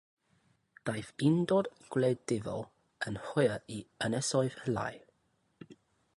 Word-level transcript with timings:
Daeth 0.89 1.11
undod 1.27 1.69
gwleidyddol 1.97 2.65
yn 3.11 3.21
hwyr 3.27 3.55
i 3.77 3.79
Ynysoedd 4.09 4.61
Lau. 4.79 5.01